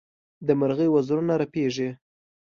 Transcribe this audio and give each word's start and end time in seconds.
د 0.47 0.49
مرغۍ 0.59 0.89
وزرونه 0.91 1.33
رپېږي. 1.41 1.89